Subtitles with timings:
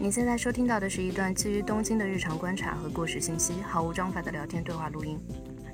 [0.00, 5.20] 你现在收听到的是一段基于东京的日常观察和过时信息，毫无章法的聊天对话录音。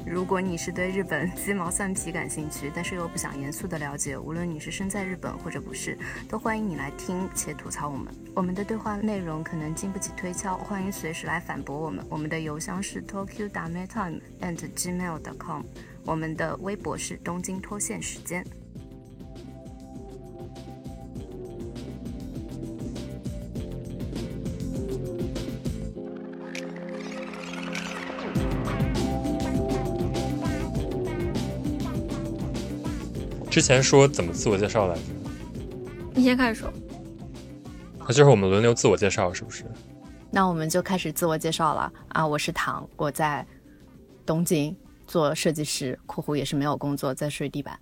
[0.05, 5.97] 如果你是对日本鸡毛蒜皮感兴趣，但是又不想严肃的了解，无论你是身在日本或者不是，
[6.29, 8.13] 都欢迎你来听且吐槽我们。
[8.35, 12.05] 我们的对话内容可能经不起推敲，欢迎随时来反驳我们。
[12.11, 15.63] 我们的邮箱是 tokyodametime@gmail.com
[16.05, 18.45] e 我们的微博是东京脱线时间。
[33.51, 35.01] 之前说怎么自我介绍来着？
[36.13, 36.73] 你先开始说。
[38.01, 39.65] 那就是我们轮流自我介绍，是不是？
[40.31, 42.27] 那我们就开始自我介绍了啊！
[42.27, 43.47] 我是唐，我在
[44.27, 44.77] 东京
[45.07, 47.79] 做设计师（括弧也是没有工作，在睡地板）。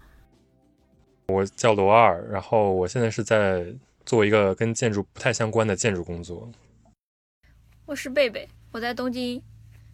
[1.29, 6.51] 我叫罗二，然后我现在是在做一个跟建筑不太相关的建筑工作。
[7.87, 9.43] 我是贝贝，我在东京，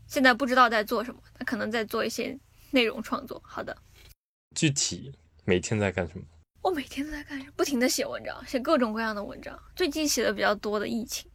[0.06, 2.38] 现在不知道在做什么，他可能在做一些
[2.70, 3.40] 内容创作。
[3.44, 3.76] 好的，
[4.54, 5.12] 具体
[5.44, 6.24] 每天在干什么？
[6.62, 7.52] 我每天都在干什么？
[7.56, 9.56] 不停的写文章，写各种各样的文章。
[9.76, 11.30] 最近写的比较多的疫情，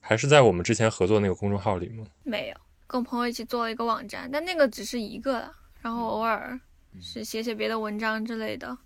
[0.00, 2.06] 还是在我们之前合作那个公众号里吗？
[2.22, 5.56] 没有跟朋友一起做了一个网站，但那个只是一个了。
[5.80, 6.58] 然后偶尔
[7.00, 8.76] 是写写别的文章之类的。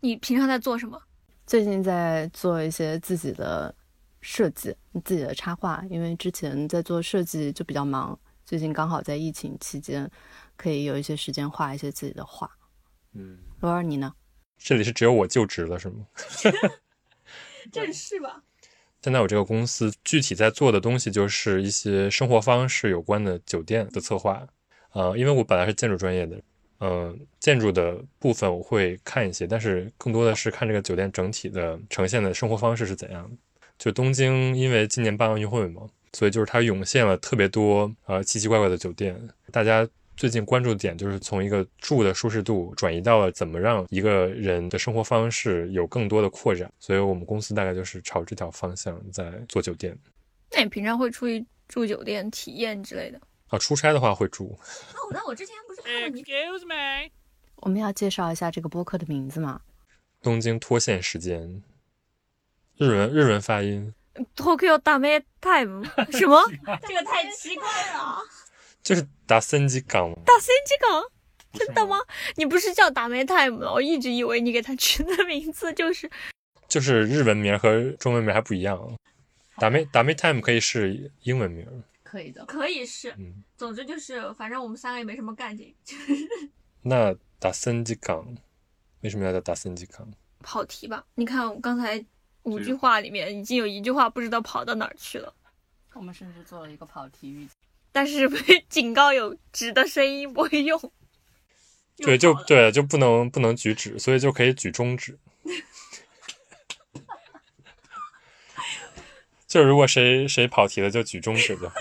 [0.00, 1.00] 你平常在做什么？
[1.46, 3.74] 最近在做一些自己的
[4.20, 10.10] 设计，自己的插画，因为之前在做设计就比较忙，最近刚好在疫情期间，
[10.56, 12.50] 可以有一些时间画一些自己的画。
[13.12, 14.14] 嗯，罗尔，你呢？
[14.56, 16.06] 这里是只有我就职了是吗？
[17.72, 18.42] 正式吧。
[19.04, 24.42] 现在我这个公司具体在做的东西就是一些生活方式有关的酒店的策划。
[24.94, 26.40] 呃，因为我本来是建筑专业的，
[26.80, 33.36] 嗯、建筑的部分我会看一些，但是更多的是看这个酒店整体的呈现的生活方式是怎样的。
[33.76, 35.82] 就东京，因为今年办奥运会嘛，
[36.14, 39.14] 所以就是它涌现了特别多呃奇奇怪怪的酒店。
[39.52, 46.72] 大家最近关注的点就是从一个住的舒适度转移到了怎么让一个人的生活方式有更多的扩展。
[46.78, 49.98] 所以我们公司大概就是朝这条方向在做酒店。
[50.52, 53.20] 那你平常会出去住酒店体验之类的？
[53.48, 54.56] 啊，出差的话会住。
[54.94, 57.10] 哦，那我之前不是看过你 Excuse me。
[57.56, 59.60] 我们要介绍一下这个播客的名字吗？
[60.22, 61.62] 东京脱线时间，
[62.78, 63.92] 日文日文发音
[64.36, 66.40] Tokyo Dame Time 什么？
[66.86, 68.18] 这个太奇怪了。
[68.84, 70.16] 就是达森吉港嘛。
[70.24, 71.02] 大森吉港，
[71.52, 71.96] 真的吗？
[72.36, 73.72] 你不是叫达梅 time 吗？
[73.72, 76.08] 我一直以为你给他取的名字就是
[76.68, 78.96] 就是日文名和中文名还不一样。
[79.56, 81.66] 达梅达妹 time 可以是英文名，
[82.02, 82.44] 可以的。
[82.44, 85.74] 可以是，嗯，总之就是，反正我们三个也没什么干劲，
[86.82, 88.36] 那达森吉港
[89.00, 90.06] 为什么要叫达森吉港？
[90.40, 91.04] 跑题吧。
[91.14, 92.04] 你看我刚才
[92.42, 95.32] 五句话里面已经有一句话不知道跑到哪儿去了，
[95.94, 97.50] 我们甚至做了一个跑题预警。
[97.94, 100.92] 但是被警告有纸的声音不会用。
[101.98, 105.16] 对，就对，就不能不能举止，所以就可以举中指。
[109.46, 111.76] 就是如果谁谁跑题了，就举中指就好。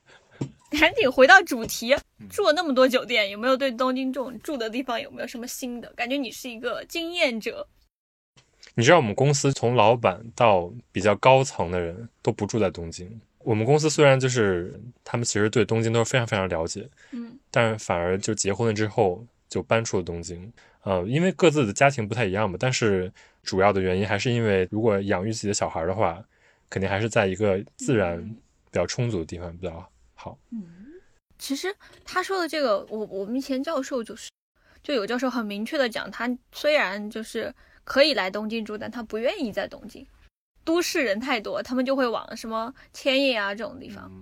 [0.78, 1.96] 赶紧回到主题，
[2.28, 6.18] 住了那么多酒店，有没有对东京这种住的地方有没有什么新的感觉？
[6.18, 7.66] 你是一个经验者，
[8.74, 13.18] 你知道我们公司从老板到比较高层的人都不住在东京。
[13.48, 20.52] 我们公司虽然就是他们其实对东京都是非常非常了解，嗯，但是反而就结婚了之后就搬出了东京。
[20.82, 23.10] 呃，因为各自的家庭不太一样嘛，但是
[23.42, 26.22] 主要的原因还是因为如果养育自己的小孩的话，
[26.68, 30.36] 肯定还是在一个自然比较充足的地方比较好。
[30.52, 30.84] 嗯
[31.38, 34.28] 其实他说的这个，我我们以前教授就是，
[34.82, 37.54] 就有教授很明确的讲，他虽然就是
[37.84, 40.06] 可以来东京住，但他不愿意在东京。
[40.68, 44.12] 都市人太多，他们就会往什么千叶啊这种地方。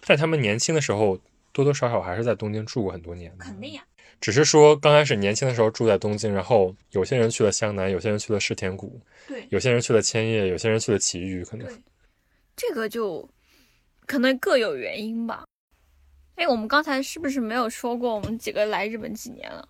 [0.00, 1.18] 在他们年轻的时候，
[1.50, 3.44] 多多少少还是在东京住过很多年的。
[3.44, 3.84] 肯定呀、
[4.20, 11.82] 只是说刚开始年轻的时候住在东京，然后有些人去了湘南，有些人去了世田谷，对有些人去了千叶，有些人去了埼玉，可能，
[12.54, 13.28] 这个就
[14.06, 15.44] 可能各有原因吧。
[16.36, 19.68] 哎，我们刚才是不是没有说过我们几个来日本几年了？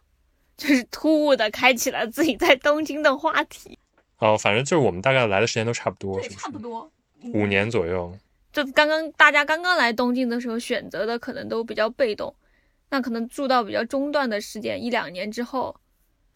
[0.59, 3.79] 就是突兀的开启了自己在东京的话题。
[4.19, 6.63] 哦，反正就是我们大概来的时间都差不多，是不是？
[6.63, 6.91] 多。
[7.33, 8.17] 五年左右。
[8.53, 12.35] 就刚刚大家刚刚来东京的时候，选择的可能都比较被动，
[12.91, 15.75] 那可能住到比较中段的时间，一两年之后，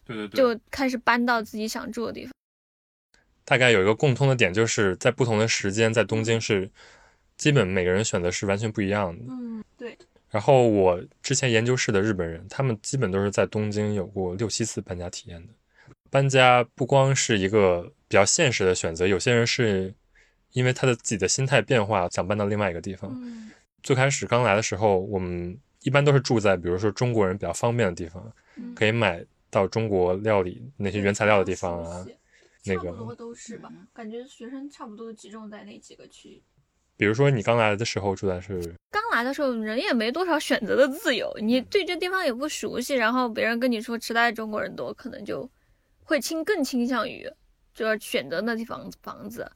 [0.03, 2.33] 对对对就开始搬到自己想住的地方。
[3.45, 6.69] 大概有一个共通的点，就是在不同的时间在东京是，
[7.37, 9.23] 基本每个人选择是完全不一样的。
[9.29, 9.97] 嗯，对。
[10.29, 15.53] 然后我之前研究室的日本人，他们基本都是在东京有过六七次搬家体验的。
[16.09, 19.93] 搬家不光是一个比较现实的选择，有些人是
[20.51, 23.11] 因为他的自己的心态变化，想搬到另外一个地方。
[23.15, 23.51] 嗯
[23.81, 32.05] 最开始刚来的时候，我们一般都是住在比如说中国人比较方便的地方，嗯可以买到中国料理那些原材料的地方啊。
[32.65, 36.43] 那个差不多都是吧，感觉学生差不多集中在那几个区域。
[36.97, 38.59] 比如说你刚来的时候住的是，
[38.91, 45.49] 刚来的时候，人也没多少选择的自由，你对这地方也不熟悉，然后别人跟你说池袋中国人多，可能就
[46.09, 47.31] 会倾更倾向于
[47.71, 49.47] 就是选择那地方房子。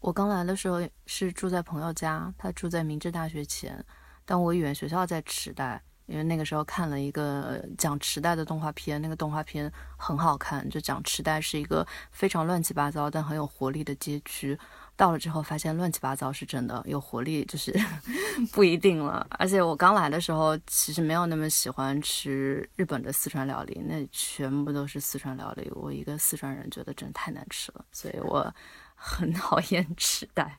[0.00, 3.84] 我刚来的时候是住在朋友家，他住在明治大学前，
[4.24, 14.58] 但我语言学校在池袋，因为那个时候看了一个讲池袋的动画片，那个动画片很好看，就讲池袋是一个非常乱七八糟但很有活力的街区。
[14.96, 17.72] 到了之后发现乱七八糟是真的，有活力就是
[18.52, 19.26] 不一定了。
[19.30, 28.52] 而且我刚来的时候其实没有那么喜欢吃日本的四川料理，那全部都是四川料理，我一个四川人觉得真的太难吃了，所以我
[28.94, 30.58] 很讨厌池袋。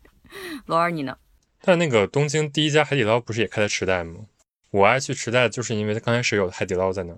[0.66, 1.18] 罗二你呢？
[1.62, 4.22] 但那个东京第一家海底捞不是也开在池袋吗？
[4.70, 7.18] 我爱去池袋，就是因为刚开始有海底捞在那儿。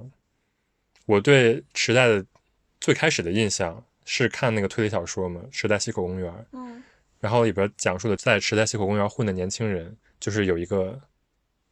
[1.06, 2.24] 我对池袋的
[2.80, 6.82] 最开始的印象是看那个推理小说嘛，《池袋西口公园》，嗯，
[7.20, 11.00] 然后里边讲述的在池袋西口公园混的年轻人，就是有一个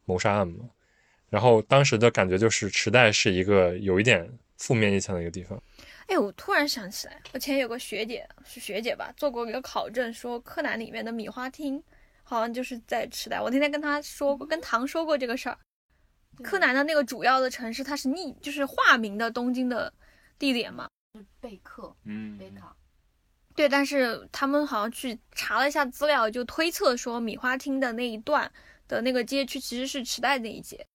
[0.04, 0.68] 谋杀案嘛。
[1.28, 5.62] 然后当时的感觉就是池袋是一个有一点负面印象的一个地方。
[6.06, 11.82] 哎，我突然想起来，我前有个学姐是学姐吧，做过一个考证，说柯南里面的米花町
[12.22, 13.40] 好像就是在池袋。
[13.40, 15.58] 我那天跟她说过，跟唐说过这个事儿。
[16.42, 19.92] 柯南的那个主要的城市，它是逆，就是化名的东京的
[20.38, 20.88] 地点嘛。
[21.40, 22.74] 贝克嗯贝卡。
[23.58, 28.48] 对，但是他们好像去查了一下资料，就推测说米花厅的那一段
[28.86, 30.86] 的那个街区其实是池袋那一节。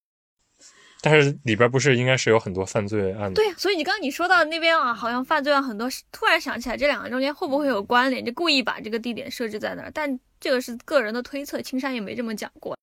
[1.02, 3.34] 但是里边不是应该是有很多犯罪案的？
[3.34, 9.90] 对呀，所以你刚刚你说到那边啊，好像犯罪案很多，突然想起来这两个中间会不会有关联，就故意把这个地点设置在那儿。
[9.92, 12.74] 但这个是个人的推测，青山也没这么讲过，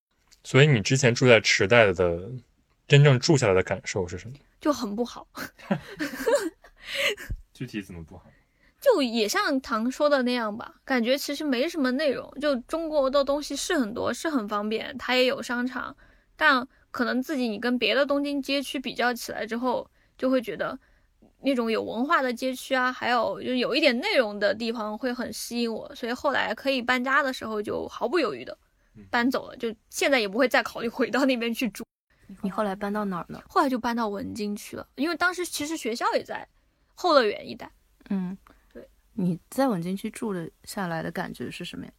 [0.44, 2.30] 所以你之前住在池袋的
[2.88, 4.36] 真正住下来的感受是什么？
[4.60, 5.28] 就很不好。
[7.52, 8.26] 具体怎么不好？
[8.82, 12.30] 就也像唐说的那样吧，感觉其实没什么内容。
[12.42, 15.96] 就中国的东西是很多，是很方便，它也有商场，
[16.36, 19.88] 但可能自己你跟别的东京街区比较起来之后，
[20.18, 20.78] 就会觉得
[21.42, 28.58] 那种有文化的街区啊，还有就有一点内容的地方会很吸引我，所以后来可以搬家的时候就毫不犹豫的
[29.12, 31.86] 搬走了，就现在也不会再考虑回到那边去住。
[32.42, 33.40] 你后来搬到哪儿呢？
[33.48, 36.48] 后来就搬到文京去了，因为当时其实学校也在
[36.96, 37.72] 后乐园一带。
[38.10, 38.51] 嗯，对。
[39.14, 41.92] 你在文京区住的下来的感觉是什么呀？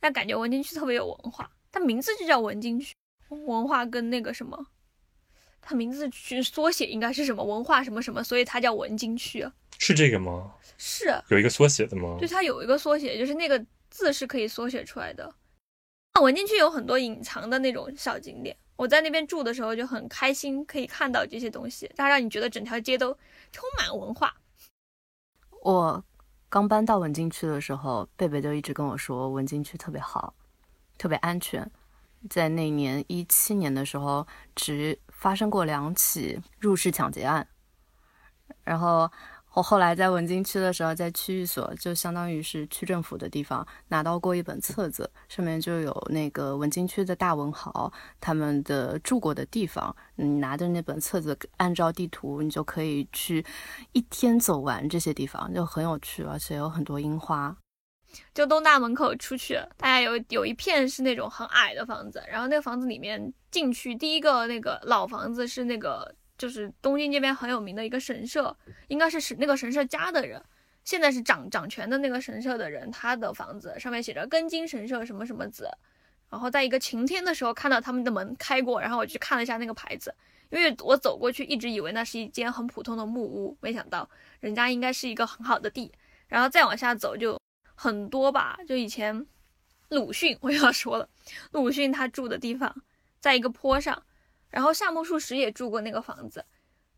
[0.00, 2.94] 那感觉文京区特别有文化，它名字就叫文京区，
[3.28, 4.66] 文化跟那个什么，
[5.60, 9.52] 它名字去缩写应该是什么文化什么什么，所以它叫文京区啊。
[9.78, 10.54] 是这个吗？
[10.76, 12.16] 是，有一个缩写的吗？
[12.18, 15.34] 对，它有一个缩写，就是那个字是可以缩写出来的。
[16.14, 23.16] 那文京区有很多隐藏的那种小景点，我在那边住的时候就很开心，可以看到这些东西，它让你觉得整条街都
[23.50, 24.36] 充满文化。
[25.62, 26.04] 我
[26.50, 30.34] 刚搬到文京区的时候，贝贝就一直跟我说文京区特别好，
[30.96, 31.70] 特别安全。
[32.30, 37.46] 在那年一七年的时候，只发生过两起入室抢劫案。
[38.64, 39.10] 然后
[39.54, 49.94] 我后来在文京区的时候，在区域所，就相当于是区政府的地方，拿到过一本册子，上面就有那个文京区的大文豪他们的住过的地方。
[50.14, 53.44] 你拿着那本册子，按照地图，你就可以去
[53.92, 57.56] 一天走完这些地方，就很有趣，而且有很多樱花。
[58.32, 70.42] 就东大门口出去，大家有有一片是那种很矮的房子，然后那个房子里面进去，第一个那个老房子是那个就是东京这边很有名的一个神社，应该是是那个神社家的人，
[70.84, 75.68] 现在是掌掌权的那个神社的人，他的房子上面写着根津神社什么什么子，
[76.30, 80.14] 然后在一个晴天的时候看到他们的门开过，然后我去看了一下那个牌子，
[80.50, 84.08] 因为我走过去一直以为那是一间很普通的木屋，没想到
[84.40, 85.92] 人家应该是一个很好的地，
[86.28, 87.36] 然后再往下走就。
[87.80, 89.24] 很多吧，就以前
[89.90, 91.08] 鲁迅我又要说了，
[91.52, 92.74] 鲁迅他住的地方
[93.20, 94.02] 在一个坡上，
[94.50, 96.44] 然后夏目漱石也住过那个房子，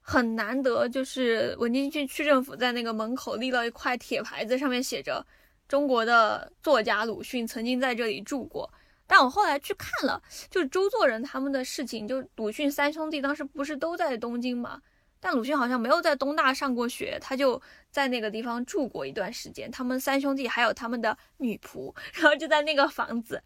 [0.00, 5.24] 很难得，就是文京区区政府在那个门口立了一块铁牌子，上面写着
[5.68, 8.72] 中国的作家鲁迅曾经在这里住过。
[9.06, 14.80] 但我后来去看了，就是周作人他们的事情，就鲁迅三兄弟当时不是都在东京嘛？
[15.18, 19.70] 但鲁迅好像没有在东大上过学，他就在那个地方住过一段时间。
[19.70, 23.42] 他们三兄弟还有他们的女仆，然后就在那个房子。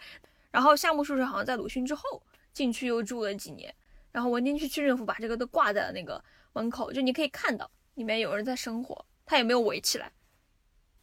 [0.51, 3.75] 然后夏目漱石好像在鲁迅之后进去又住了几年，
[4.15, 10.13] 然后文京区区政府把这个都挂在了那个门口，就你可以看到里面有人在生活，他也没有围起来，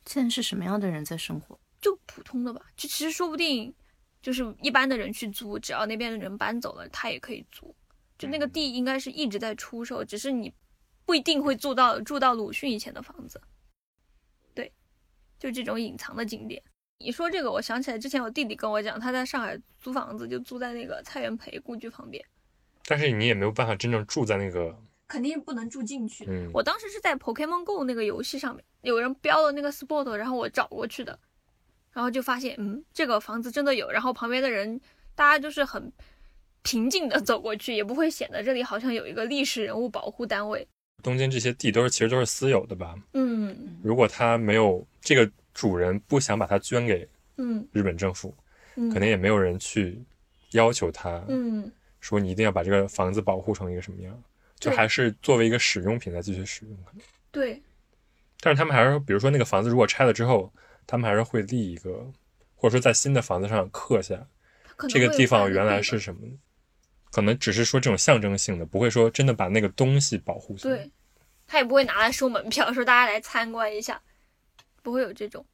[0.05, 1.59] 现在是什么样的人在生活？
[1.81, 2.61] 就普通的吧。
[2.77, 3.73] 就其实说不定
[4.21, 7.75] 就是一般的人去租，只要那边的人搬走了，他也可以租。
[8.17, 10.53] 就那个地应该是一直在出售，只是你
[11.05, 13.41] 不一定会住到住到鲁迅以前的房子。
[14.53, 14.71] 对，
[15.37, 16.63] 就这种隐藏的景点。
[16.99, 22.23] 你说这个，我想起来之前我弟弟跟我讲，他在上海租房子，就租在那个蔡元培故居旁边，
[22.85, 24.75] 但是你也没有办法真正住在那个，
[25.07, 26.25] 肯定不能住进去。
[26.27, 31.17] 嗯，我当时是在 Pokemon Go 那个游戏上面，有人标了那个 spot，然后我找过去的，
[31.91, 34.79] 然后就发现，嗯，这个房子真的有，然后旁边的人
[35.15, 35.91] 大家就是很
[36.63, 40.67] 平静的走过去，也不会显得这里好像有一个历史人物保护单位。
[41.03, 42.95] 东京这些地都是其实都是私有的吧？
[43.13, 47.07] 嗯如果他没有这个主人不想把它捐给
[47.37, 48.33] 嗯日本政府，
[48.75, 49.99] 嗯，可能也没有人去
[50.51, 51.71] 要求他嗯
[52.01, 54.21] 说你一定要把这个房子保护成一个什么样，
[54.59, 56.75] 就还是作为一个使用品来继续使用。
[56.83, 57.61] 可能对，
[58.41, 60.51] 但是他们还是，比如说那个房子如果拆了之后，
[60.85, 62.11] 他们还是会立一个，
[62.55, 64.27] 或者说在新的房子上刻下
[64.89, 66.21] 这个地方原来是什么，
[67.11, 70.55] 可能只是说这种象征性的，不会说真的把那个东西保护。
[70.57, 70.91] 对，
[71.45, 74.01] 他也不会拿来收门票，说大家来参观一下，
[74.81, 75.45] 不会有这种。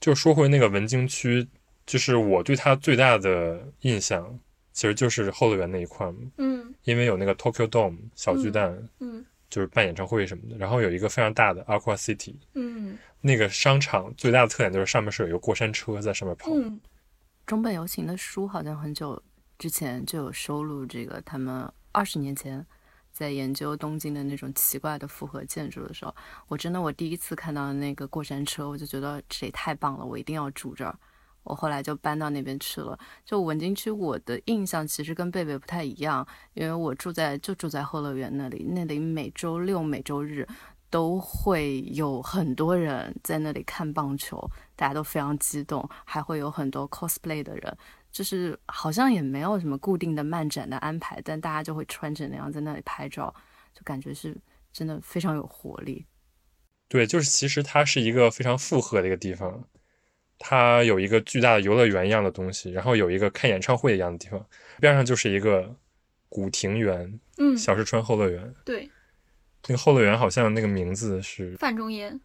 [0.00, 1.48] 就说回那个文京区，
[1.84, 4.38] 就是我对它最大的印象，
[4.78, 6.72] 其实就是后乐园那一块嘛，嗯。
[6.84, 9.26] 因为有那个 Tokyo Dome 小巨蛋，嗯。
[9.50, 12.96] 就是办演唱会什么的，然后有一个非常大的 Aqua City，嗯。
[13.20, 16.78] 那个商场最大的特点就是上面是有一个过山车在上面跑，嗯。
[17.44, 19.20] 中本游行的书好像很久
[19.58, 22.64] 之前就有收录这个，他们二十年前
[23.10, 26.14] 在研究东京的那种奇怪的复合建筑的时候，
[26.46, 30.96] 我真的我第一次看到那个过山车，我就觉得这也太棒了，我一定要住这儿。
[31.48, 32.98] 我后来就搬到那边去了。
[33.24, 40.46] 就文京区，我的印象其实跟贝贝不太一样，因为我住在就住在后乐园那里，那里每周六、每周日
[40.90, 44.38] 都会有很多人在那里看棒球，
[44.76, 47.76] 大家都非常激动，还会有很多 cosplay 的人，
[48.12, 53.34] 就是好像也没有什么固定的漫展的安排，但大家就会穿着那样在那里拍照，
[53.74, 54.36] 就感觉是
[54.72, 56.06] 真的非常有活力。
[56.88, 59.62] 对，就是其实它是一个非常复合的一个地方，
[60.38, 64.44] 它有一个巨大的游乐园一样的东西，然后有一个看演唱会一样的地方，
[64.80, 65.74] 边上就是一个
[66.28, 68.54] 古庭园，嗯，小石川后乐园。
[68.64, 68.90] 对，
[69.66, 72.20] 那个后乐园好像那个名字是范仲淹，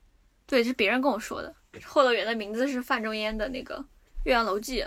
[0.46, 1.54] 对，是别人跟我说的。
[1.84, 3.78] 后乐园的名字是范仲淹的那个
[4.26, 4.82] 《岳阳楼记》，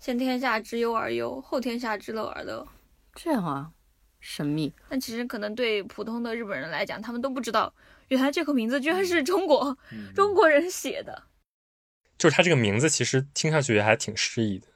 [0.00, 2.66] 先天下之忧而忧，后天下之乐而乐。
[3.14, 3.70] 这样啊，
[4.18, 4.72] 神秘。
[4.88, 7.72] 但其实可能对普通的日本人来讲，他们都不知道，
[8.08, 9.78] 原来这个名字居然是中国、
[10.12, 11.22] 中国人写的，
[12.20, 14.66] 就是它这个名字其实听上去也还挺诗意的，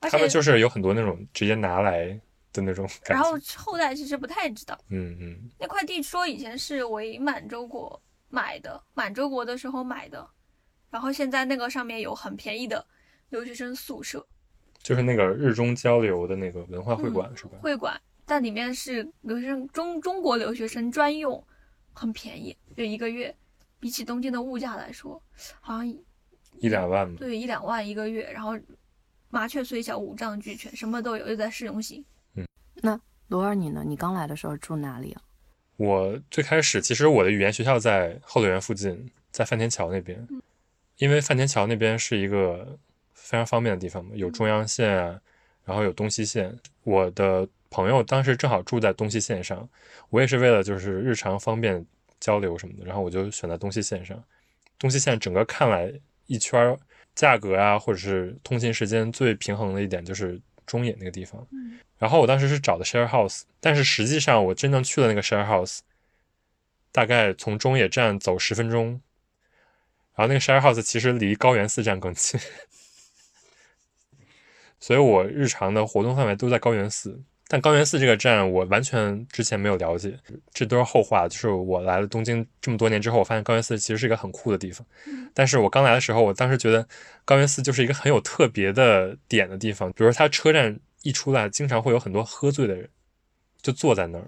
[0.00, 2.08] 而他们就是有很多那种直接拿来
[2.52, 3.38] 的那种感觉然后。
[3.56, 7.98] 后代其实不太知道，嗯嗯，那块地说以前是为满洲国
[8.28, 10.28] 买的，满洲国的时候买的，
[10.90, 12.86] 然后现在那个上面有很便宜的
[13.30, 14.24] 留学生宿舍。
[14.82, 17.56] 就是那个日中交流的那个文化会馆、嗯是吧？
[17.62, 21.42] 会馆，但里面是留学生中中国留学生专用，
[21.94, 23.34] 很便宜，就一个月，
[23.80, 25.18] 比起东京的物价来说，
[25.62, 25.96] 好像
[26.58, 27.16] 一两万嘛。
[27.18, 28.58] 对一两万一个月，然后
[29.30, 32.04] 麻雀虽小五脏俱全，什么都有，又在市中心
[32.76, 33.00] 那。
[33.28, 33.82] 罗尔，你呢？
[33.84, 35.22] 你刚来的时候住哪里啊？
[35.78, 40.28] 我最开始其实我的语言学校在后乐园附近，在范天桥那边，
[40.98, 42.78] 因为范天桥那边是一个
[43.14, 45.18] 非常方便的地方嘛，有中央线啊，
[45.64, 46.54] 然后有东西线。
[46.84, 49.66] 我的朋友当时正好住在东西线上，
[50.10, 51.84] 我也是为了就是日常方便
[52.20, 54.22] 交流什么的，然后我就选在东西线上。
[54.78, 55.90] 东西线整个看来
[56.26, 56.78] 一圈儿，
[57.14, 61.46] 价格啊或者是通勤时间最平衡的一点就是中野那个地方。
[61.98, 65.78] 然后我当时是找的 share house，但是实际上我真正去的那个 share house，
[66.92, 69.00] 大概从中野站走十分钟，
[70.14, 72.38] 然后那个 share house 其实离高原寺站更近，
[74.80, 77.22] 所以我日常的活动范围都在高原寺。
[77.54, 80.18] 但高原寺这个站我完全之前没有了解，
[80.52, 81.28] 这都是后话。
[81.28, 84.84] 就是我来了东京这么多年之后，我发现高原寺其实是一个很酷的地方。
[85.32, 86.84] 但是我刚来的时候，我当时觉得
[87.24, 92.88] 高原寺就是一个很有特别的点的地方，比如说它车站一出来，经常会有很多喝醉的人
[93.62, 94.24] 就坐在那儿。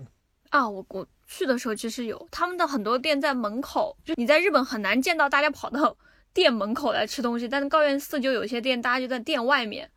[0.51, 5.97] 啊，我我去的时候其实有他们的很多店在门口，就你在日本很难见到大家跑到
[6.33, 9.91] 店门口来吃东西，但是高原寺就有些店大家就在店外面。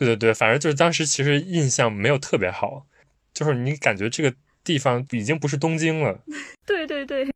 [0.00, 2.86] 对对对，反正就是当时其实印象没有特别好，
[3.34, 6.18] 就是你感觉这个地方已经不是东京了，
[6.64, 7.30] 对对对，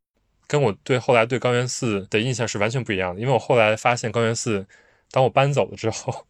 [0.47, 3.21] 跟我对后来对高原寺的印象是完全不一样的。
[3.21, 4.66] 因为我后来发现高原寺，
[5.11, 6.25] 当我搬走了之后，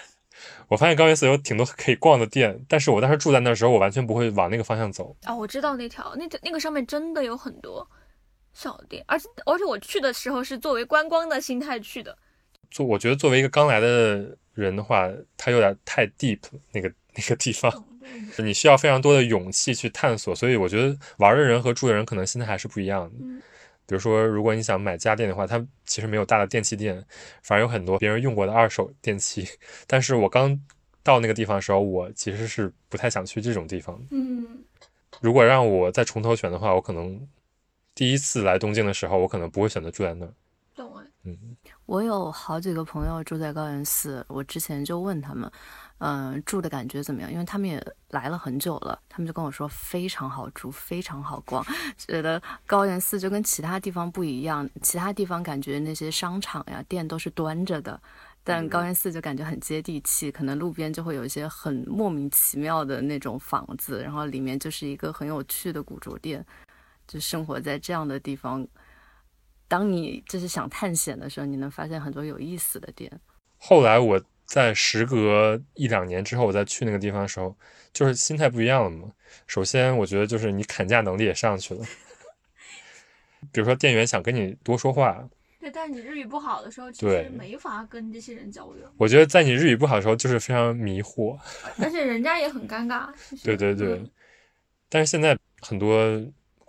[0.68, 5.16] 我发现高原寺有挺多可以逛的店，但是我当时住在那儿的时候，我完全不会往那个方向走。
[5.22, 7.88] 啊，我知道那条，那条那个上面真的有很多
[8.52, 12.18] 小店，而且而且我去的时候是作为观光的心态去的。
[12.70, 16.40] 做我觉得作为一个刚来的人的话，它有点太 deep
[16.72, 17.72] 那个那个地方，
[18.38, 20.34] 你需要非常多的勇气去探索。
[20.34, 23.16] 所以我觉得玩的人和住的人可能心态还是不一样的。
[23.20, 23.40] 嗯
[23.88, 27.02] 比如说，如果你想买家电的话，它其实没有大的电器店，
[27.42, 29.48] 反而有很多别人用过的二手电器。
[29.86, 30.60] 但是我刚
[31.02, 33.98] 到那个地方的时候，我其实是不太想去这种地方。
[34.10, 34.62] 嗯，
[35.22, 37.26] 如果让我再从头选的话，我可能
[37.94, 40.34] 第一次来东京的时候，我可能不会选择住在那儿。
[40.76, 41.02] 懂啊。
[41.24, 41.56] 嗯，
[41.88, 45.50] 我有好几个朋友住在高原寺，我之前就问他们，
[46.00, 47.32] 嗯、住的感觉怎么样？
[47.32, 51.64] 因为他们也来了很久了，他们就跟我说非常好住，非常好逛，
[51.96, 57.98] 觉得高原寺就跟其他地方不一样，其他地方感觉那些商场呀店都是端着的。
[58.44, 66.44] 但高原寺就感觉很接地气，可能路边就会有一些很莫名其妙的那种房子，然后里面就是一个很有趣的古着店。
[67.06, 68.66] 就生活在这样的地方，
[69.68, 73.12] 当你就是想探险的时候，你能发现很多有意思的点。
[73.58, 77.54] 后来我在时隔一两年之后，我再去那个地方的时候，
[77.92, 79.12] 就是心态不一样了嘛。
[79.46, 81.84] 首先，我觉得就是你砍价能力也上去了。
[83.52, 85.22] 比如说，店员想跟你多说话，
[85.60, 91.38] 对，但是你日语不好的时候，其对实没法跟这些人交流，我觉得在你日语不好的时候，就是非常迷惑。
[91.78, 93.06] 而且人家也很尴尬。
[93.30, 94.10] 就是对对对，嗯
[94.88, 96.02] 但是现在很多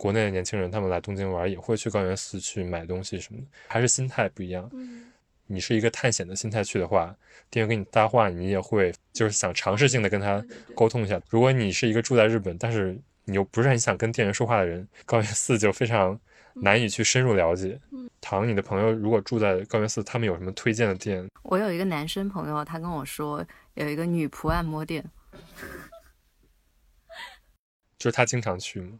[0.00, 4.66] 国内的年轻人，他们来东京玩也会去高原寺去买东西什么的，还是心态不一样。
[4.72, 5.12] 嗯，
[5.46, 7.14] 你是一个探险的心态去的话，
[7.50, 10.42] 店员跟你搭话，你也会就是想尝试性的跟他
[10.74, 11.20] 沟通一下。
[11.28, 16.18] 如果你是一个住在日本，但是你又不是很想跟店员说话的人，高原寺就非常
[16.54, 17.78] 难以去深入了解。
[17.92, 21.28] 嗯唐，你的朋友如果住在高原寺，他们有什么推荐的店？
[21.42, 25.04] 我有一个男生朋友，他跟我说有一个女仆按摩店，
[27.98, 28.98] 就是他经常去吗？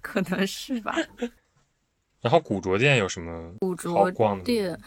[0.00, 0.94] 可能是吧。
[2.20, 4.42] 然后古着店有什么古着好逛的吗？
[4.44, 4.80] 店，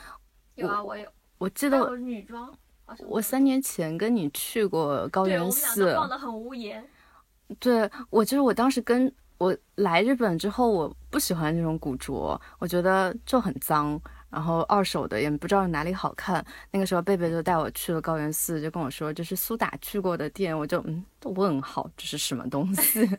[0.55, 2.45] 有啊，我有，我记得女装，
[2.85, 6.85] 好像我三年前跟你去过高原对我们俩都寺，逛的很无言。
[7.59, 16.45] 对我就是我当时跟我来日本之后，我不喜欢这种古着，我觉得就很脏，然后二手的也不知道哪里好看。
[16.69, 23.09] 那个时候贝贝就带我去了高原寺，就跟我说这是苏打去过的店，我就嗯问号，这是什么东西？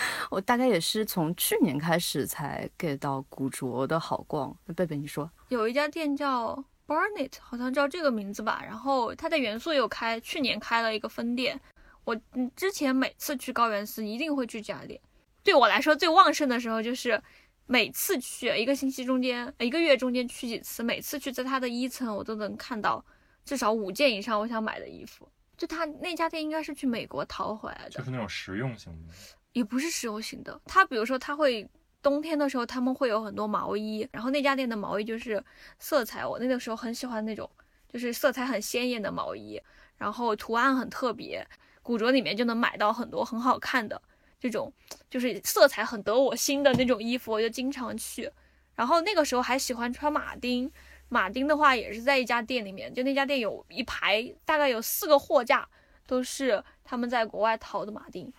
[0.30, 4.56] 我大概也是从去年开始才 get 到古着的好逛。
[4.76, 8.62] 贝贝你说，有一家店叫 Barnet，好像叫这个名字吧。
[8.64, 11.60] 然后它在元素又开，去年开了一个分店。
[12.04, 15.00] 我嗯之前每次去高原寺一定会去这家店。
[15.42, 17.22] 对我来说最旺盛的时候就是
[17.66, 23.04] 每次去一个星期中间，呃一个月中间去几次，每次去在它的一层我都能看到
[23.44, 25.28] 至少五件以上我想买的衣服。
[25.56, 29.12] 就他那家店应该是去美国淘回来的，就是那种实用型的。
[29.58, 30.60] 也不是实用型的。
[30.64, 31.68] 它比如说，它会
[32.00, 35.44] 冬天的时候他们会有很多毛衣，然后那家店的毛衣就是
[35.80, 37.50] 色彩，我那个时候很喜欢那种，
[37.92, 39.60] 就是色彩很鲜艳的毛衣，
[39.96, 41.44] 然后图案很特别，
[41.82, 44.00] 古着里面就能买到很多很好看的
[44.38, 44.72] 这种，
[45.10, 48.30] 就是色彩很得我心的那种衣服，我就经常去。
[48.76, 50.70] 然后那个时候还喜欢穿马丁，
[51.08, 55.68] 马丁的话也是在一家店里面，就那家店有一排大概有四个货架，
[56.06, 58.32] 都是他们在国外淘的马丁。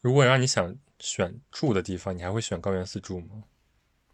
[0.00, 3.42] 如果让你想选住的地方，你还会选高原寺住吗？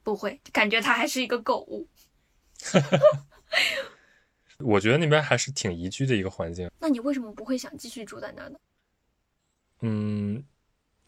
[0.03, 1.89] 不会，感觉它还是一个购物。
[4.59, 6.71] 我觉得那边还是挺宜居的一个环境。
[6.79, 8.59] 那你为什么不会想继续住在那儿呢？
[9.81, 10.45] 嗯，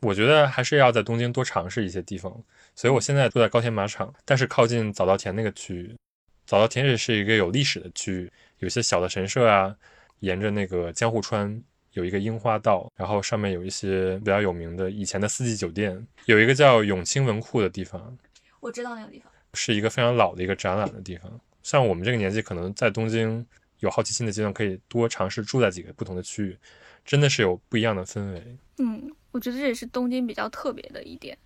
[0.01, 2.43] 我觉得还是要在东京多尝试一些地方。
[2.75, 5.97] 所以我现在住在高田马场，但是靠近早稻田那个区域。
[6.45, 9.77] 早稻田也是一个有历史的区域，有些小的神社啊，
[10.19, 11.63] 沿着那个江户川
[11.97, 18.17] 有一个樱花道，然后上面有一些比较有名的以前的四季酒店，有一个叫永清文库的地方，
[18.61, 19.33] 我知道那个地方。
[19.55, 21.41] 是一个非常老的一个展览的地方。
[21.63, 23.45] 像我们这个年纪，可能在东京
[23.81, 26.59] 有好奇心的阶段，可以多尝试住在几个不同的区域，
[27.03, 28.57] 真的是有不一样的氛围。
[28.77, 31.37] 嗯，我觉得这也是东京比较特别的一点。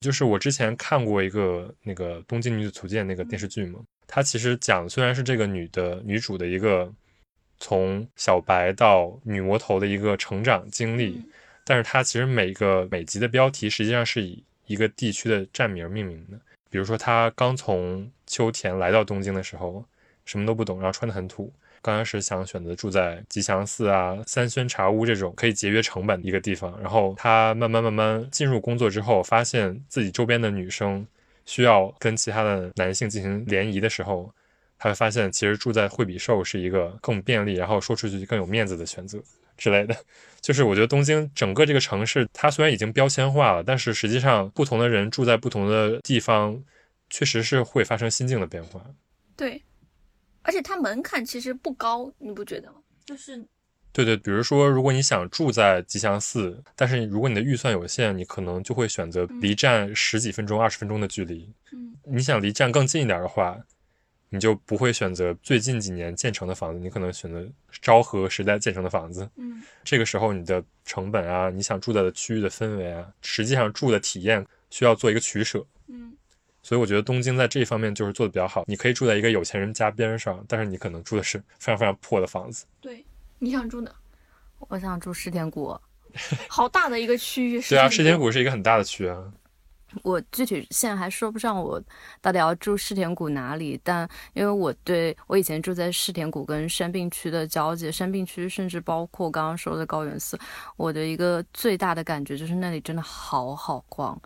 [0.00, 6.92] 就是我之前看过一个那个《东京女子图鉴》那个电视剧嘛，它其实讲的虽然是这个女的女主的一个
[7.60, 11.24] 从小白到女魔头的一个成长经历，嗯
[11.64, 16.38] 但是它其实每个每集的标题实际上是以一个地区的站名命名的。
[16.70, 19.84] 比如说，她刚从秋田来到东京的时候，
[20.24, 21.52] 什么都不懂，然后穿得很土。
[21.80, 31.06] 刚开始想选择住在吉祥寺啊、三轩茶屋这种可以节约成本的一个地方，然后她慢慢慢慢进入工作之后，发现自己周边的女生
[31.46, 34.30] 需要跟其他的男性进行联谊的时候，
[34.78, 39.20] 他会发现其实住在惠比寿是一个更便利，然后说出去更有面子的选择
[39.56, 39.96] 之类的。
[40.40, 46.62] 就是我觉得东京整个这个城市，它虽然已经标签化了，但是实际上不同的人住在不同的地方，
[47.10, 48.84] 确实是会发生心境的变化。
[49.36, 49.62] 对，
[50.42, 52.78] 而且它门槛其实不高，你不觉得吗？
[53.04, 53.44] 就是
[53.90, 61.52] 对对，比如说，如果你想住在吉祥寺，但是如果你的预算有限，你可能就会选择离站十几分钟、二十分钟的距离。
[61.72, 63.58] 嗯，你想离站更近一点的话，
[64.30, 67.46] 你就不会选择最近几年建成的房子，你可能选择
[67.80, 69.28] 昭和时代建成的房子。
[69.36, 75.64] 嗯这个时候，你的成本啊，你想住在的区域的氛围啊，实际上住的体验需要做一个取舍。
[75.86, 76.14] 嗯
[76.60, 78.64] 所以我觉得东京在这一方面就是做的比较好。
[78.66, 82.66] 你可以住在一个有钱人家边上，但是你可能住的是非常非常破的房子。
[82.80, 83.02] 对，
[83.38, 83.90] 你想住哪？
[84.58, 85.74] 我想住世田谷。
[86.48, 87.62] 好大的一个区域。
[87.62, 88.24] 对啊，世田谷。
[88.24, 89.32] 谷是一个很大的区啊。
[90.02, 91.82] 我具体现在还说不上我
[92.20, 100.38] 到底要住世田谷哪里，但因为我对我以前住在世田谷跟山病区的交界，山病区甚至包括刚刚说的高原寺，
[100.76, 104.20] 我的一个最大的感觉就是那里真的好好逛，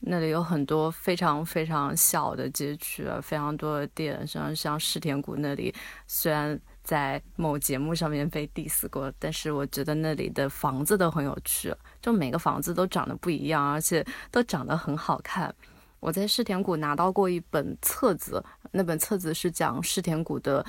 [0.00, 5.74] 那里有很多非常非常小的街区啊，非常多的店，像像世田谷那里，
[6.06, 15.54] 虽然在某节目上面被 diss 过，但是我觉得那里的房子都很有趣，就每个房子都长得不一样，而且都长得很好看。
[16.00, 20.64] 我在世田谷拿到过一本册子，那本册子是讲世田谷的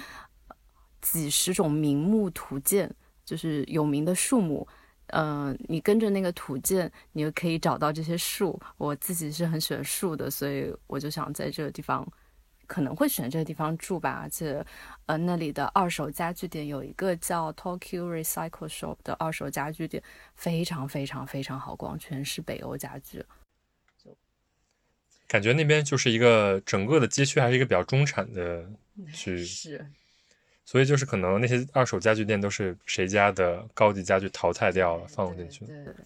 [1.02, 2.90] 几十种名木图鉴，
[3.26, 4.68] 就是有名的树木。
[5.08, 8.60] 嗯、你跟着那个图鉴，你就可以找到这些树。
[8.78, 12.08] 我自己是很喜欢树的，所以我就想在这个地方，
[12.68, 14.20] 可能会选这个地方住吧。
[14.24, 14.66] 而且，
[15.06, 20.02] 呃，那里的二手家具店有一个叫 Tokyo Recycle Shop 的二手家具店，
[20.36, 23.24] 非常非常非常好逛，全是北欧家具。
[25.28, 28.70] 感觉那边就是一个整个的街区还是一个比较中产的
[29.12, 29.92] 区域，是，
[30.64, 35.66] 所以就是可能那些二手家具店都是谁家的高级家具淘汰掉了放进去。
[35.66, 36.06] 对对对。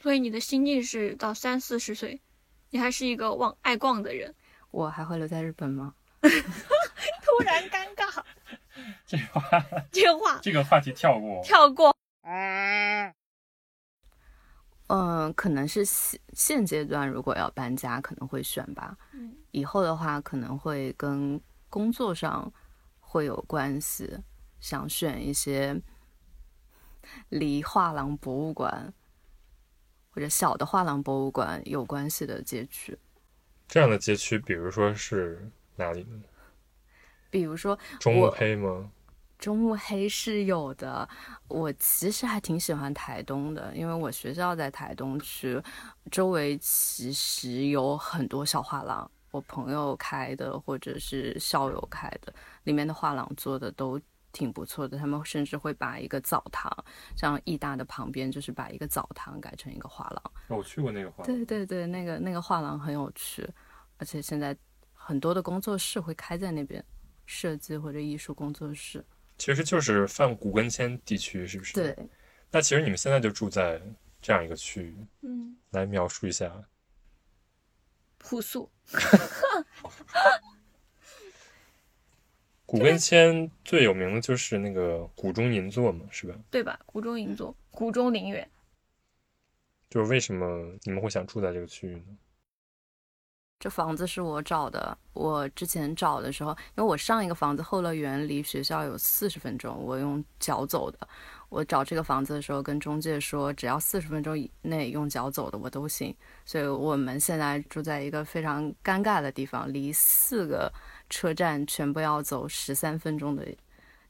[0.00, 2.20] 所以你的心境是到三四十岁，
[2.70, 4.32] 你还是一个忘爱逛的人。
[4.72, 5.94] 我还会留在日本吗？
[6.22, 6.28] 突
[7.44, 8.22] 然尴尬，
[9.06, 9.40] 这话
[9.92, 11.40] 这个话这个话题跳过。
[11.44, 11.94] 跳过。
[14.88, 18.96] 嗯，可能是现现阶段如果要搬家，可能会选吧。
[19.12, 22.52] 嗯以后的话，可能会跟工作上
[23.00, 24.18] 会有关系，
[24.60, 25.80] 想选一些
[27.28, 28.92] 离画廊博物馆
[30.10, 32.98] 或者小的画廊博物馆有关系的街区。
[33.72, 36.20] 这样的街区，比如说是哪里呢？
[37.30, 38.90] 比如说中目黑吗？
[39.38, 41.08] 中目黑是有的，
[41.48, 45.58] 我其实还挺喜欢台东的，因为我学校在台东区，
[46.10, 52.30] 周围其实有很多小画廊，我朋友开的或者是校友开的，
[52.64, 53.98] 里面的画廊做的都
[54.32, 54.98] 挺不错的。
[54.98, 56.70] 他们甚至会把一个澡堂，
[57.16, 60.32] 像艺大的旁边，就是把一个澡堂改成一个画廊。
[60.46, 61.26] 那我去过那个画廊。
[61.26, 63.48] 对对对，那个那个画廊很有趣，
[64.02, 64.56] 而且现在
[64.92, 66.84] 很多的工作室会开在那边，
[67.24, 69.04] 设计或者艺术工作室。
[69.38, 71.72] 其实就是泛古根签地区，是不是？
[71.74, 71.96] 对。
[72.50, 73.80] 那其实你们现在就住在
[74.20, 76.52] 这样一个区域，嗯，来描述一下。
[78.18, 78.68] 朴素。
[82.66, 86.36] 古根签最有名的就是那个古中银座嘛，是吧？
[86.50, 86.80] 对吧？
[86.86, 88.50] 古中银座，古中陵园。
[89.88, 92.18] 就是为什么你们会想住在这个区域呢？
[93.62, 100.98] 这房子是我找的，我之前找的时候，因为我上一个房子后乐园离学校有四十分钟，我用脚走的。
[101.48, 106.12] 我找这个房子的时候，跟中介说，只要四十分钟以内用脚走的我都行。
[106.44, 110.68] 所以我们现在住在一个非常尴尬的地方，离四个
[111.08, 113.46] 车站全部要走十三分钟的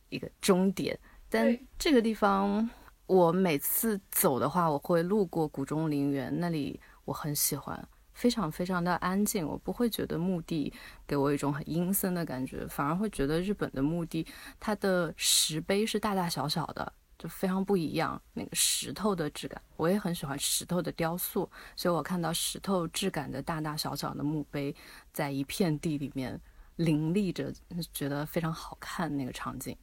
[0.08, 0.98] 一个终点。
[1.28, 2.66] 但这个地方，
[3.04, 7.86] 我每次走的话，我会路过古中陵园，那里我很喜欢。
[8.14, 10.72] 非常非常的安静，我不会觉得墓地
[11.06, 14.26] 给我一种很阴森的感觉，反而会觉得日本的墓地
[14.60, 18.20] 它的石碑是大大小小的，就非常不一样。
[18.34, 24.74] 那个石头的质感，我也很喜欢石头的雕塑，所以我看到石头质感的大大小小的墓碑
[25.12, 26.40] 在一片地里面
[26.76, 27.52] 林立着，
[27.92, 29.76] 觉得非常好看那个场景。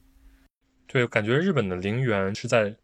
[0.86, 2.76] 对，感觉日本的陵园是在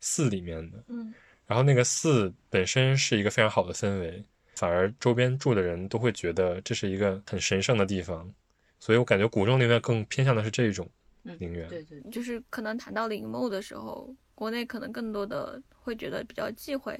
[0.00, 1.14] 寺里面的，嗯，
[1.46, 4.24] 然后那个寺本身是一个非常好的氛围，
[4.62, 8.32] 反而周边住的人都会觉得这是一个很神圣的地方，
[8.78, 10.88] 所以我感觉古中陵园更偏向的是这种
[11.24, 11.68] 陵园。
[11.68, 16.96] 对对对，就是可能谈到陵墓的时候，国内可能更多的会觉得比较忌讳，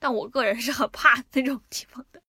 [0.00, 2.20] 但我个人是很怕那种地方的。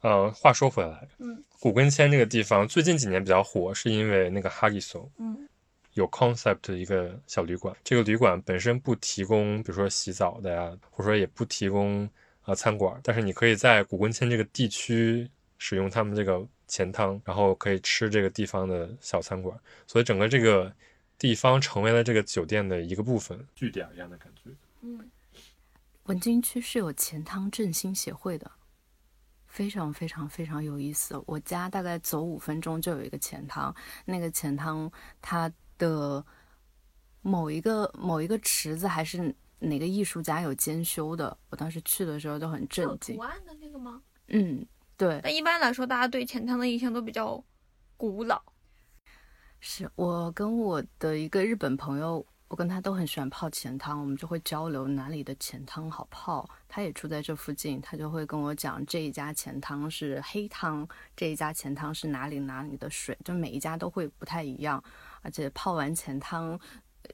[0.00, 5.48] 呃，话说回来，嗯古根签这个地方最近几年比较火，是因为那个哈里索嗯
[5.92, 7.76] 有 concept 的一个小旅馆。
[7.84, 12.10] 这个旅馆本身不提供，比如说洗澡的呀，或者说也不提供啊、
[12.44, 20.74] 呃餐馆，但是你可以在古根签这个地区使用他们这个钱汤，然后可以吃这个地方的小餐馆，所以整个这个
[21.18, 24.50] 地方成为了这个酒店的一个部分，据点一样的感觉。
[24.82, 25.10] 嗯，
[26.04, 28.50] 文津区是有钱汤振兴协会的，
[29.46, 31.22] 非常非常非常有意思。
[31.26, 34.90] 我家大概走五分钟就有一个钱汤，那个钱汤
[35.22, 36.24] 它的
[37.22, 43.22] 某一个某一个池子还是哪个艺术家有兼修的，我当时去的时候都很震惊图。
[43.22, 44.02] 案的那个吗？
[44.28, 47.42] 嗯，对，但一般来说，大家对钱汤的印象都比较
[47.96, 48.42] 古老。
[49.60, 56.46] 是我跟我的一个日本朋友，我跟他都很喜欢泡钱汤，我们就会交流哪里的钱汤好泡。
[56.68, 60.86] 他也住在这附近，他就会跟我讲这一家钱汤是黑汤，
[61.16, 64.82] 这一家钱汤是哪里哪里的水，就每一家都会不太一样。
[65.22, 66.60] 而且泡完钱汤，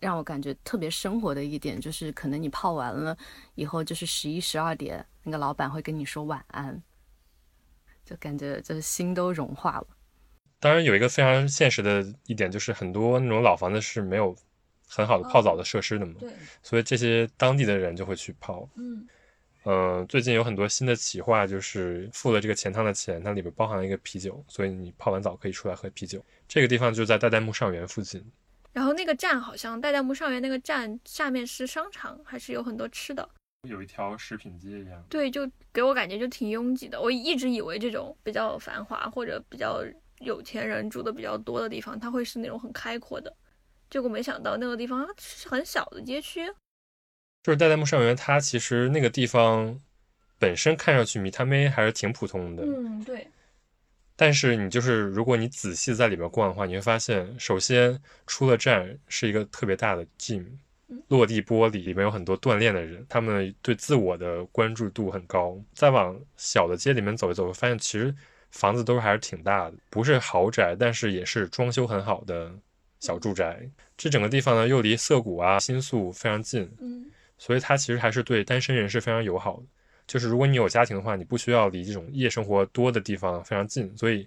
[0.01, 3.17] 让我感觉特别生活的一点就是，可能你泡完了
[3.55, 6.83] 以后就是十一十二点，那个老板会跟你说晚安，
[8.05, 9.87] 就感觉就是心都融化了。
[10.59, 14.37] 当然有一个非常现实的一点，就是很多那种老房子是没有
[14.87, 16.31] 很好的泡澡的设施的嘛，对，
[16.63, 18.69] 所以这些当地的人就会去泡。
[18.77, 19.07] 嗯
[19.65, 26.25] 嗯、最近有很多新的企划，就是付了这个钱汤的钱，它里边包含了一个啤酒，所以你泡完澡可以出来喝啤酒。
[26.49, 28.25] 这个地方就在代代木上园附近。
[28.73, 33.29] 然后那个站好像代代木上园那个站下面是商场，还是有很多吃的。
[33.69, 36.99] 有一条食品街一样，对，就给我感觉就挺拥挤的。
[36.99, 39.85] 我一直以为这种比较繁华或者比较
[40.21, 43.37] 有钱人住的比较多的地方，它会是那种很开阔的，
[43.91, 46.47] 结果没想到那个地方是很小的街区。
[47.43, 49.79] 就是代代木上园，它其实那个地方
[50.39, 53.29] 本身看上去米他妹还是挺普通的，嗯，对，
[54.21, 60.45] 但是你就是如果你仔细在里边逛的话，你会发现，首先出了站是一个特别大的 gym，
[60.89, 65.59] 嗯落地玻璃里面有很多锻炼的人，他们对自我的关注度很高。
[65.73, 68.15] 再往小的街里面走一走，会发现其实
[68.51, 72.53] 房子都还是挺大的，不是豪宅，但是也是装修很好的
[72.99, 73.67] 小住宅。
[73.97, 79.63] 这整个地方呢，又离涩谷啊、新宿非常近，嗯所以它其实还是对单身人士非常友好的。
[80.11, 84.27] 就是如果你有家庭的话，你不需要离这种夜生活多的地方非常近，所以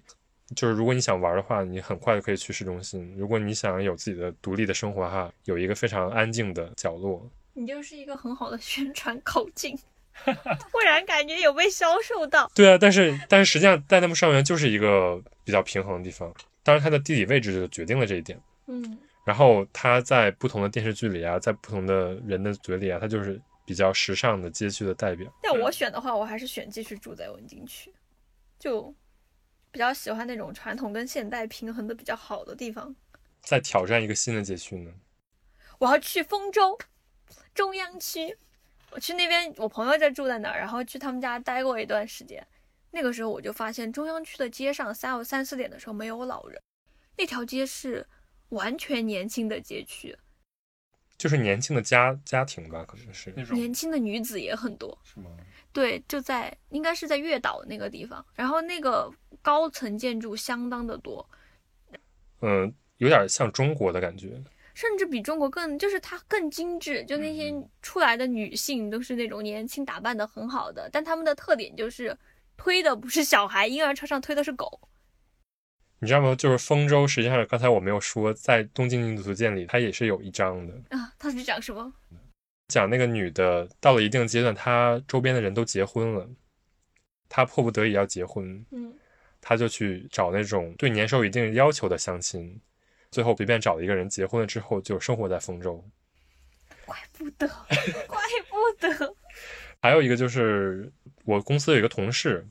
[0.56, 3.14] 就是如果你想玩的话，你很快就可以去市中心。
[3.18, 7.30] 如果你想有自己的独立的生活哈，有一个非常安静的角落。
[7.52, 9.78] 你就是一个很好的宣传口径，
[10.24, 12.50] 突然感觉有被销售到。
[12.54, 18.40] 对啊，但是但是实际上代代木上园就是一个比较平衡的地方，当然它的地理位置就决定了这一点。
[18.68, 25.32] 嗯然后它在不同的电视剧里啊，在不同的人的嘴里啊，它就是比较时尚的街区的代表。
[25.42, 27.92] 但我选的话，我还是选继续住在文京区，
[28.58, 28.94] 就
[29.70, 32.94] 比较喜欢那种传统跟现代平衡的比较好的地方。
[33.40, 34.92] 再挑战一个新的街区呢？
[35.78, 36.78] 我要去丰州
[37.54, 38.36] 中央区，
[38.90, 42.46] 我去那边，我朋友在住在那儿，然后去他们家待过一段时间。
[42.90, 46.62] 那个时候我就发现中央区的街上下午三四点的时候没有老人，
[47.16, 48.06] 那条街是
[48.50, 50.16] 完全年轻的街区，
[51.16, 54.96] 就是年轻的家家庭吧，可能是那种年轻的女子也很多。
[55.02, 55.30] 是吗？
[55.72, 59.10] 对，就在应该是在月岛那个地方，然后那个
[59.42, 61.28] 高层建筑相当的多，
[62.42, 64.40] 嗯，有点像中国的感觉。
[64.74, 72.16] 甚至比中国更，就是它更精致，就那些嗯出来的女性都是那种年轻打扮的很好的，但她们的特点就是
[72.56, 74.80] 推的不是小孩，婴儿车上推的是狗。
[76.04, 76.34] 你知道吗？
[76.34, 81.90] 就是丰州，实际上刚才我没有说，在《东京女图鉴》里，它也是有一章的，啊，它是讲什么？
[82.68, 86.28] 讲那个女的到了一定阶段，她周边的人都结婚了，
[87.26, 88.92] 她迫不得已要结婚，嗯，
[89.40, 92.60] 她就去找那种对年收有一定要求的相亲，
[93.10, 95.82] 最后随便找了一个人结婚了之后，就生活在丰州。
[96.84, 97.48] 怪不得，
[98.06, 99.16] 怪不得。
[99.80, 100.92] 还有一个就是
[101.24, 102.46] 我公司有一个同事，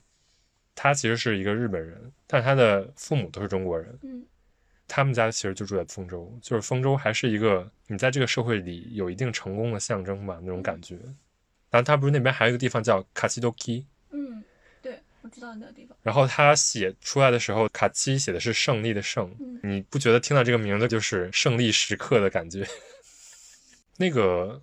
[0.74, 3.96] 他其实是一个日本人，但他的父母都是中国人。
[4.02, 4.26] 嗯，
[4.88, 10.96] 他们家其实就住在丰州，就是丰州还是一个你在这个社会里有一定成功的象征吧，那种感觉。
[11.70, 14.44] 然后他不是那边还有一个地方叫卡西多基，嗯，
[14.82, 15.96] 对，我知道那个地方。
[16.02, 22.66] 然后他写出来的时候，卡西写的是胜利的胜，嗯你不觉得听到这个名字就是胜利时刻的感觉？
[23.98, 24.60] 那个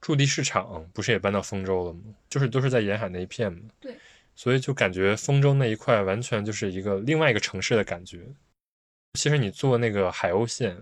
[0.00, 2.00] 驻地市场不是也搬到丰州了吗？
[2.28, 3.62] 就是都是在沿海那一片嘛。
[3.80, 3.96] 对，
[4.38, 8.24] 所以就感觉丰州那一块完全就是一个另外一个城市的感觉。
[9.14, 10.80] 其实你坐那个海鸥线，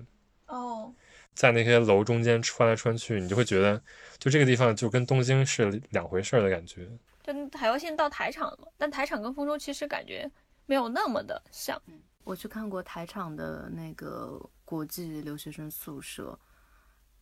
[0.48, 0.92] 哦，
[1.32, 3.82] 在那些楼中间穿来穿去，你就会觉得，
[4.18, 6.86] 就这个地方就跟东京是两回事儿的感觉。
[7.22, 10.30] 就海鸥线到台场了嘛，但台场跟丰州其实感觉
[10.66, 11.80] 没有那么的像。
[12.24, 16.38] 我去看过台场的那个国际留学生宿舍，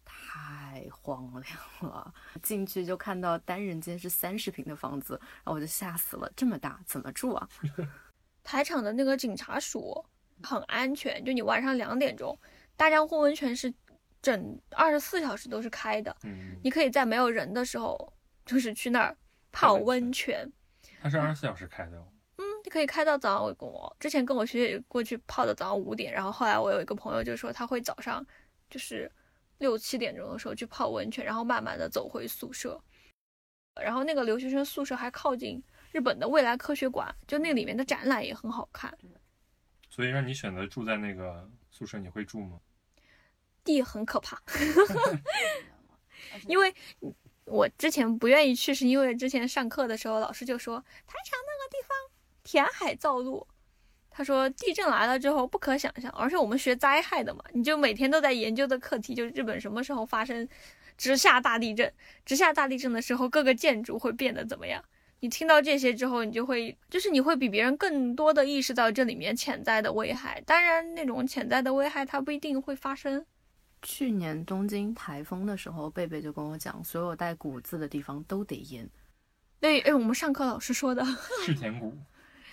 [0.04, 2.12] 太荒凉了。
[2.42, 7.48] 进去就看到单人间是三十平的房子，然后我就吓死了，这么大怎么住啊？
[8.44, 10.04] 台场的那个警察署
[10.42, 12.38] 很安全，就你晚上两点钟，
[12.76, 13.72] 大江户温泉是
[14.20, 18.12] 整二十四小时都是开的，嗯，你可以在没有人的时候，
[18.44, 19.16] 就是去那儿
[19.50, 20.50] 泡温泉。
[21.00, 22.06] 它是二十四小时开的哦。
[22.38, 23.56] 嗯，你可以开到早上。
[23.58, 28.24] 我之前跟我学姐过去泡的早上五点，然后后来我有一个朋友就说他会早上
[28.68, 29.10] 就是
[29.64, 32.78] 六七点钟的时候去泡温泉，然后慢慢的走回宿舍。
[33.80, 38.94] 然后那个留学生宿舍还靠近日本的未来科学馆，就那里面的展览也很好看。
[39.88, 42.60] 所以让你选择住在那个宿舍，你会住吗？
[43.64, 44.38] 地很可怕，
[46.46, 46.74] 因为
[47.46, 51.96] 我之前不愿意去，是因为之前上课的时候老师就说台场那个地方
[52.42, 53.46] 填海造陆，
[54.16, 60.48] 他说地震来了之后不可想象，而且我们学灾害的嘛，你就每天都在研究的课题就是日本什么时候发生
[60.96, 61.92] 直下大地震，
[62.24, 64.80] 直下大地震的时候各个建筑会变得怎么样。
[65.18, 70.40] 你听到这些之后，你就会，就是你会比别人更多的意识到这里面潜在的危害。
[70.46, 73.26] 当然，那种潜在的危害它不一定会发生。
[73.82, 78.88] 去年东京台风的时候，贝贝就跟我讲，所有带“谷”字的地方都得淹。
[79.58, 81.04] 对，哎，我们上课老师说的，
[81.44, 81.92] 世田谷。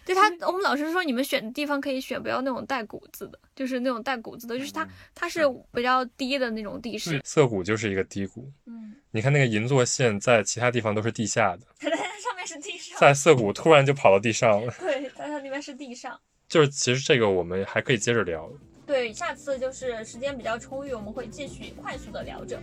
[0.06, 5.42] 对他，我们老师说你们选的地方可以选不要那种带“谷”子的，就是那种带“谷”子的，就是它它是
[5.74, 7.22] 比较低的那种地势对，。
[7.24, 8.52] 涩谷就是一个低谷。
[8.66, 14.74] 嗯，你看那个银座线，在其他地方都是地下的， 上面是地上，在涩谷突然就跑到地上了。
[14.82, 16.20] 对，它它那边是地上。
[16.50, 18.52] 就是其实这个我们还可以接着聊。
[18.86, 22.60] 对，下次就是时间比较充裕，我们会继续快速的聊着。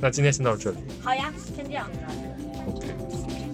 [0.00, 1.88] 那今天先到这里好呀，先这样。
[2.66, 3.47] ，OK。